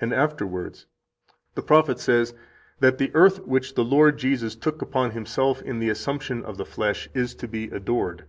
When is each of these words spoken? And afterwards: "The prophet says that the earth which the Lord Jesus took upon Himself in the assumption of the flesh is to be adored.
And 0.00 0.14
afterwards: 0.14 0.86
"The 1.56 1.62
prophet 1.62 2.00
says 2.00 2.32
that 2.80 2.96
the 2.96 3.10
earth 3.14 3.40
which 3.46 3.74
the 3.74 3.84
Lord 3.84 4.16
Jesus 4.16 4.56
took 4.56 4.80
upon 4.80 5.10
Himself 5.10 5.60
in 5.60 5.78
the 5.78 5.90
assumption 5.90 6.42
of 6.42 6.56
the 6.56 6.64
flesh 6.64 7.10
is 7.12 7.34
to 7.34 7.46
be 7.46 7.64
adored. 7.66 8.24